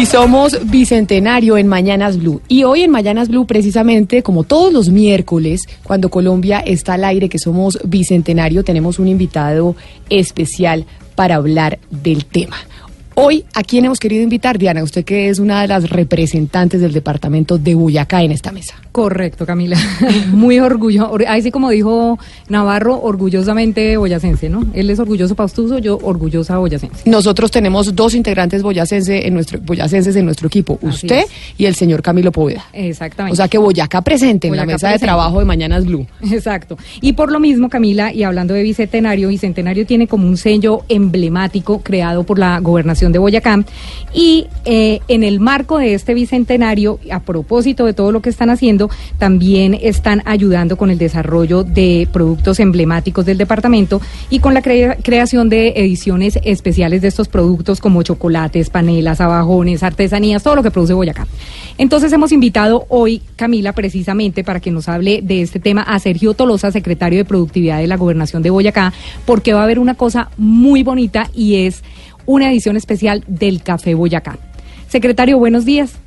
[0.00, 2.40] Y somos Bicentenario en Mañanas Blue.
[2.48, 7.28] Y hoy en Mañanas Blue, precisamente, como todos los miércoles, cuando Colombia está al aire,
[7.28, 9.76] que somos Bicentenario, tenemos un invitado
[10.08, 10.86] especial
[11.16, 12.56] para hablar del tema.
[13.22, 14.82] Hoy, ¿a quién hemos querido invitar, Diana?
[14.82, 18.76] Usted que es una de las representantes del departamento de Boyacá en esta mesa.
[18.92, 19.76] Correcto, Camila.
[20.32, 21.10] Muy orgullo.
[21.28, 24.64] Así como dijo Navarro, orgullosamente boyacense, ¿no?
[24.72, 27.08] Él es orgulloso paustuso, yo orgullosa boyacense.
[27.10, 31.24] Nosotros tenemos dos integrantes boyacense en nuestro, boyacenses en nuestro equipo, usted
[31.58, 32.64] y el señor Camilo Poveda.
[32.72, 33.34] Exactamente.
[33.34, 36.06] O sea que Boyacá presente en la mesa de trabajo de Mañanas Blue.
[36.32, 36.78] Exacto.
[37.02, 41.80] Y por lo mismo, Camila, y hablando de Bicentenario, Bicentenario tiene como un sello emblemático
[41.82, 43.64] creado por la gobernación de Boyacá.
[44.12, 48.50] Y eh, en el marco de este bicentenario, a propósito de todo lo que están
[48.50, 54.62] haciendo, también están ayudando con el desarrollo de productos emblemáticos del departamento y con la
[54.62, 60.70] creación de ediciones especiales de estos productos como chocolates, panelas, abajones, artesanías, todo lo que
[60.70, 61.26] produce Boyacá.
[61.78, 66.34] Entonces hemos invitado hoy, Camila, precisamente para que nos hable de este tema a Sergio
[66.34, 68.92] Tolosa, secretario de Productividad de la Gobernación de Boyacá,
[69.24, 71.82] porque va a haber una cosa muy bonita y es
[72.30, 74.38] una edición especial del Café Boyacá.
[74.86, 75.98] Secretario, buenos días.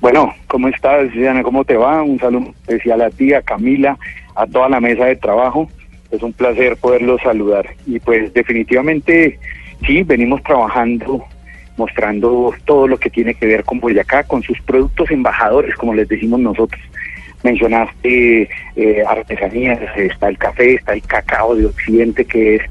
[0.00, 1.42] Bueno, ¿cómo estás, Diana?
[1.42, 2.04] ¿Cómo te va?
[2.04, 3.98] Un saludo especial a ti, a Camila,
[4.36, 5.68] a toda la mesa de trabajo.
[6.12, 7.66] Es un placer poderlos saludar.
[7.84, 9.40] Y pues definitivamente,
[9.84, 11.24] sí, venimos trabajando,
[11.76, 16.06] mostrando todo lo que tiene que ver con Boyacá, con sus productos embajadores, como les
[16.06, 16.80] decimos nosotros.
[17.42, 22.62] Mencionaste eh, artesanías, está el café, está el cacao de Occidente, que es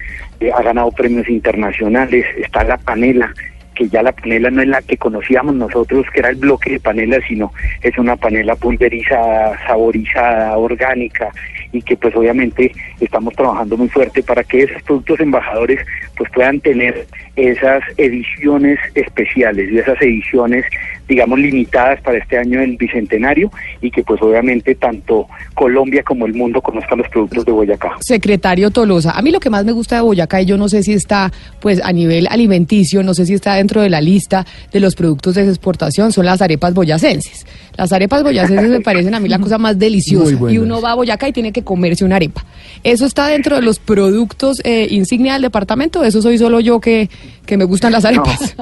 [0.50, 3.34] ha ganado premios internacionales, está la panela,
[3.75, 6.80] que ya la panela no es la que conocíamos nosotros, que era el bloque de
[6.80, 11.30] panela, sino es una panela pulverizada, saborizada, orgánica,
[11.72, 15.80] y que pues obviamente estamos trabajando muy fuerte para que esos productos embajadores
[16.17, 20.65] pues puedan tener esas ediciones especiales y esas ediciones
[21.11, 23.51] digamos, limitadas para este año del Bicentenario
[23.81, 27.97] y que pues obviamente tanto Colombia como el mundo conozcan los productos de Boyacá.
[27.99, 30.83] Secretario Tolosa, a mí lo que más me gusta de Boyacá y yo no sé
[30.83, 34.80] si está pues a nivel alimenticio, no sé si está dentro de la lista de
[34.80, 37.45] los productos de exportación, son las arepas boyacenses.
[37.75, 40.95] Las arepas boyacenses me parecen a mí la cosa más deliciosa y uno va a
[40.95, 42.45] Boyacá y tiene que comerse una arepa.
[42.83, 46.03] ¿Eso está dentro de los productos eh, insignia del departamento?
[46.03, 47.09] ¿Eso soy solo yo que,
[47.45, 48.55] que me gustan las arepas?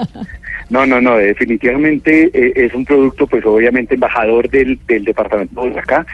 [0.70, 5.80] No, no, no, definitivamente eh, es un producto, pues obviamente embajador del, del departamento de
[5.80, 6.06] acá.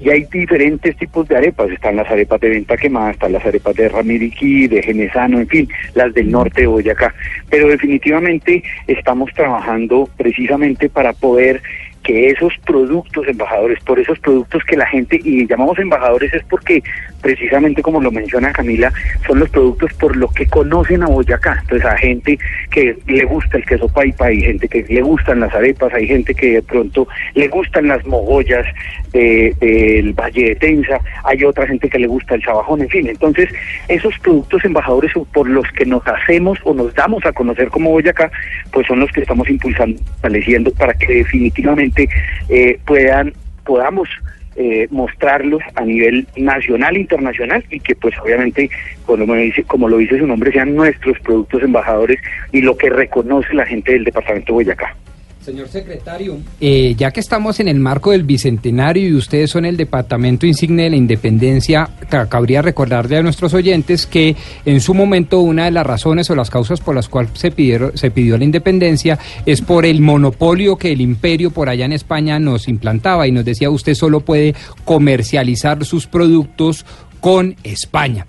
[0.00, 1.70] Y hay diferentes tipos de arepas.
[1.70, 5.68] Están las arepas de venta quemada, están las arepas de Ramiriquí, de Genesano, en fin,
[5.94, 7.14] las del norte de Boyacá.
[7.50, 11.62] Pero definitivamente estamos trabajando precisamente para poder
[12.02, 16.82] que esos productos embajadores, por esos productos que la gente, y llamamos embajadores es porque
[17.20, 18.92] precisamente como lo menciona Camila,
[19.26, 21.58] son los productos por lo que conocen a Boyacá.
[21.62, 22.38] Entonces a gente
[22.70, 26.34] que le gusta el queso paipa, hay gente que le gustan las arepas, hay gente
[26.34, 28.66] que de pronto le gustan las mogollas
[29.12, 33.08] del Valle de Tensa, hay otra gente que le gusta el chabajón, en fin.
[33.08, 33.48] Entonces
[33.88, 38.30] esos productos embajadores por los que nos hacemos o nos damos a conocer como Boyacá,
[38.72, 42.08] pues son los que estamos impulsando, estableciendo para que definitivamente
[42.48, 43.32] eh, puedan
[43.64, 44.08] podamos
[44.56, 48.68] eh, mostrarlos a nivel nacional e internacional y que pues obviamente
[49.06, 52.20] como dice, como lo dice su nombre sean nuestros productos embajadores
[52.52, 54.96] y lo que reconoce la gente del departamento de Boyacá.
[55.40, 59.78] Señor secretario, eh, ya que estamos en el marco del Bicentenario y ustedes son el
[59.78, 61.88] Departamento Insigne de la Independencia,
[62.28, 64.36] cabría recordarle a nuestros oyentes que
[64.66, 67.96] en su momento una de las razones o las causas por las cuales se, pidieron,
[67.96, 72.38] se pidió la independencia es por el monopolio que el imperio por allá en España
[72.38, 76.84] nos implantaba y nos decía usted solo puede comercializar sus productos
[77.20, 78.26] con España.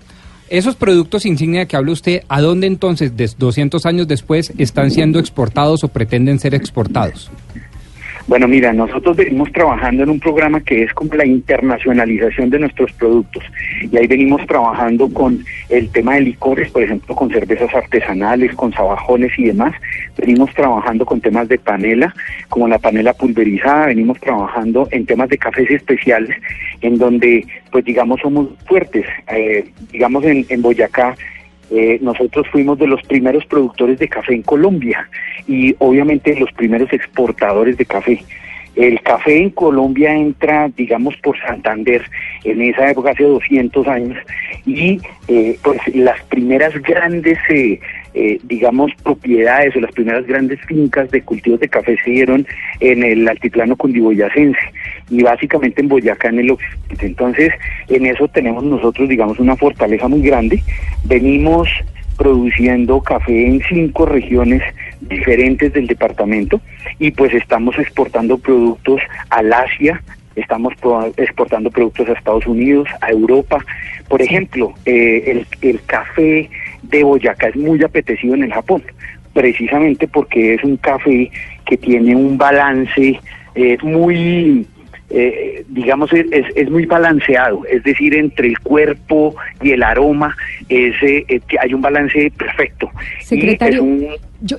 [0.52, 5.82] Esos productos insignia que habla usted, ¿a dónde entonces, 200 años después, están siendo exportados
[5.82, 7.30] o pretenden ser exportados?
[8.28, 12.92] Bueno, mira, nosotros venimos trabajando en un programa que es como la internacionalización de nuestros
[12.92, 13.42] productos.
[13.80, 18.72] Y ahí venimos trabajando con el tema de licores, por ejemplo, con cervezas artesanales, con
[18.72, 19.74] sabajones y demás.
[20.16, 22.14] Venimos trabajando con temas de panela,
[22.48, 23.86] como la panela pulverizada.
[23.86, 26.36] Venimos trabajando en temas de cafés especiales,
[26.80, 29.04] en donde, pues digamos, somos fuertes.
[29.28, 31.16] Eh, digamos, en, en Boyacá
[31.74, 35.08] eh, nosotros fuimos de los primeros productores de café en Colombia
[35.48, 38.22] y obviamente los primeros exportadores de café.
[38.76, 42.02] El café en Colombia entra, digamos, por Santander
[42.44, 44.18] en esa época, hace 200 años,
[44.66, 47.80] y eh, pues las primeras grandes eh,
[48.14, 52.46] eh, digamos, propiedades o las primeras grandes fincas de cultivos de café se dieron
[52.80, 54.58] en el altiplano cundiboyacense
[55.08, 57.06] y básicamente en Boyacá, en el occidente.
[57.06, 57.52] Entonces,
[57.88, 60.62] en eso tenemos nosotros, digamos, una fortaleza muy grande.
[61.04, 61.68] Venimos
[62.16, 64.62] produciendo café en cinco regiones
[65.00, 66.60] diferentes del departamento
[66.98, 69.00] y pues estamos exportando productos
[69.30, 70.02] al Asia,
[70.36, 70.74] estamos
[71.16, 73.64] exportando productos a Estados Unidos, a Europa.
[74.08, 76.48] Por ejemplo, eh, el, el café
[76.82, 78.82] de Boyacá es muy apetecido en el Japón,
[79.32, 81.30] precisamente porque es un café
[81.64, 83.18] que tiene un balance
[83.54, 84.66] eh, muy
[85.14, 86.24] eh, digamos, es,
[86.56, 90.34] es, muy balanceado, es decir, entre el cuerpo y el aroma
[90.70, 92.90] es, eh, hay un balance perfecto.
[93.20, 93.86] Secretario,
[94.40, 94.56] yo,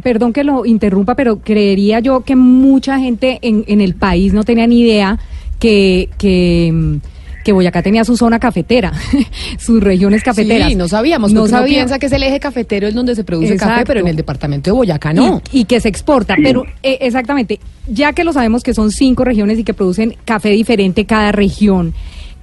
[0.00, 4.44] perdón que lo interrumpa, pero creería yo que mucha gente en, en el país no
[4.44, 5.18] tenía ni idea
[5.58, 6.08] que...
[6.16, 7.00] que
[7.48, 8.92] que Boyacá tenía su zona cafetera,
[9.58, 10.68] sus regiones cafeteras.
[10.68, 11.32] Sí, no sabíamos.
[11.32, 11.76] No sabía.
[11.76, 14.68] piensa que es el eje cafetero es donde se produce café, pero en el departamento
[14.68, 15.40] de Boyacá no.
[15.50, 16.36] Y, que se exporta.
[16.42, 20.50] Pero eh, exactamente, ya que lo sabemos que son cinco regiones y que producen café
[20.50, 21.94] diferente cada región,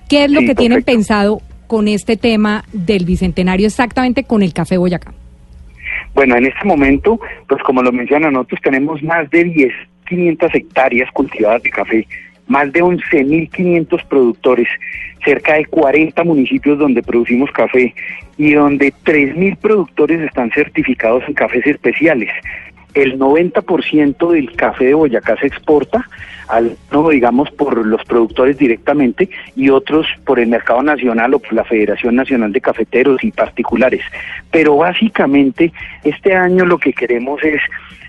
[0.09, 4.77] ¿qué es lo que tienen pensado con este tema del bicentenario exactamente con el café
[4.77, 5.13] Boyacá?
[6.15, 9.45] Bueno, en este momento, pues como lo mencionan nosotros tenemos más de
[10.09, 12.07] 10.500 hectáreas cultivadas de café
[12.47, 14.67] más de 11.500 productores,
[15.23, 17.93] cerca de 40 municipios donde producimos café
[18.37, 22.29] y donde 3.000 productores están certificados en cafés especiales.
[22.93, 26.07] El 90% del café de Boyacá se exporta,
[26.47, 31.53] al, no digamos por los productores directamente y otros por el mercado nacional o por
[31.53, 34.01] la Federación Nacional de Cafeteros y particulares.
[34.49, 35.73] Pero básicamente
[36.05, 37.59] este año lo que queremos es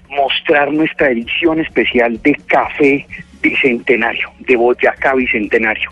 [0.09, 3.06] mostrar nuestra edición especial de café
[3.41, 5.91] bicentenario, de Boyacá bicentenario.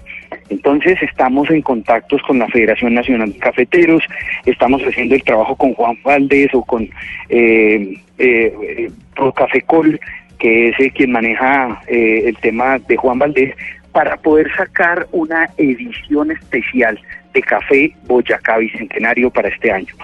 [0.51, 4.03] Entonces estamos en contactos con la Federación Nacional de Cafeteros,
[4.45, 6.89] estamos haciendo el trabajo con Juan Valdés o con
[7.29, 9.99] eh, eh, Procafecol,
[10.39, 13.55] que es eh, quien maneja eh, el tema de Juan Valdés,
[13.93, 17.01] para poder sacar una edición especial
[17.35, 19.95] de café Boyacá Bicentenario para este año.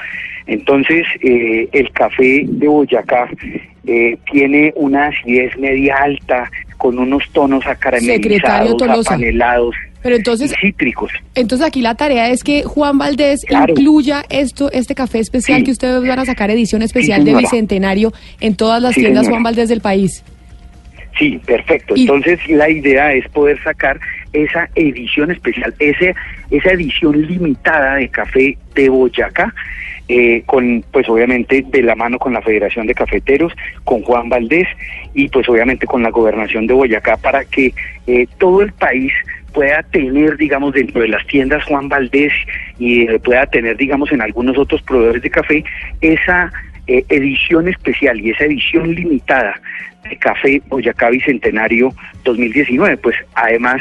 [0.46, 3.28] Entonces, eh, el café de Boyacá
[3.86, 9.74] eh, tiene una acidez media alta, con unos tonos acaramelizados, apanelados.
[10.02, 11.12] Pero entonces, cítricos.
[11.34, 16.02] Entonces aquí la tarea es que Juan Valdés incluya esto, este café especial que ustedes
[16.06, 20.24] van a sacar edición especial de bicentenario en todas las tiendas Juan Valdés del país.
[21.18, 21.94] Sí, perfecto.
[21.94, 24.00] Entonces la idea es poder sacar
[24.32, 26.14] esa edición especial, ese,
[26.50, 29.54] esa edición limitada de café de Boyacá,
[30.08, 33.52] eh, con pues obviamente de la mano con la Federación de Cafeteros,
[33.84, 34.66] con Juan Valdés
[35.14, 37.72] y pues obviamente con la gobernación de Boyacá para que
[38.06, 39.12] eh, todo el país
[39.52, 42.32] pueda tener, digamos, dentro de las tiendas Juan Valdés
[42.78, 45.64] y eh, pueda tener, digamos, en algunos otros proveedores de café,
[46.00, 46.52] esa
[46.86, 49.60] edición especial y esa edición limitada
[50.08, 51.94] de Café Boyacá Bicentenario
[52.24, 53.80] 2019, pues además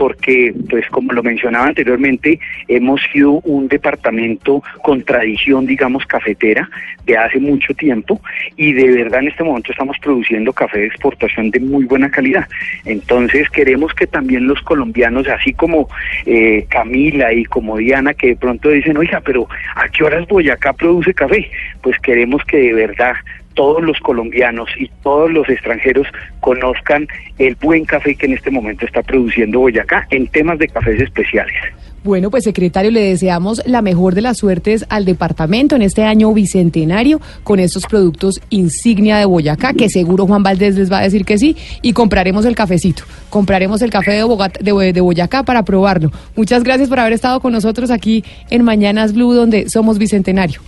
[0.00, 6.70] porque, pues como lo mencionaba anteriormente, hemos sido un departamento con tradición, digamos, cafetera
[7.04, 8.18] de hace mucho tiempo
[8.56, 12.48] y de verdad en este momento estamos produciendo café de exportación de muy buena calidad.
[12.86, 15.86] Entonces queremos que también los colombianos, así como
[16.24, 20.72] eh, Camila y como Diana, que de pronto dicen, oiga, pero ¿a qué horas Boyacá
[20.72, 21.50] produce café?
[21.82, 23.16] Pues queremos que de verdad
[23.54, 26.06] todos los colombianos y todos los extranjeros
[26.40, 27.06] conozcan
[27.38, 31.54] el buen café que en este momento está produciendo Boyacá en temas de cafés especiales.
[32.02, 36.32] Bueno, pues secretario, le deseamos la mejor de las suertes al departamento en este año
[36.32, 41.26] bicentenario con estos productos insignia de Boyacá, que seguro Juan Valdés les va a decir
[41.26, 46.10] que sí, y compraremos el cafecito, compraremos el café de, de Boyacá para probarlo.
[46.36, 50.62] Muchas gracias por haber estado con nosotros aquí en Mañanas Blue, donde somos bicentenario.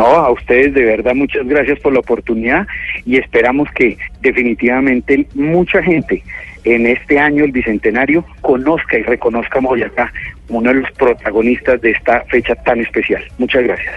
[0.00, 2.66] No, a ustedes de verdad muchas gracias por la oportunidad
[3.04, 6.22] y esperamos que definitivamente mucha gente
[6.64, 10.10] en este año el Bicentenario conozca y reconozca a Boyacá
[10.48, 13.22] uno de los protagonistas de esta fecha tan especial.
[13.36, 13.94] Muchas gracias.